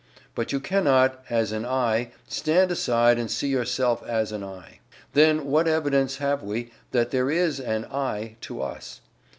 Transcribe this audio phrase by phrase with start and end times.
[0.33, 4.79] But you cannot, as an "I," stand aside and see yourself as an "I."
[5.13, 9.01] Then what evidence have we that there is an "I" to us?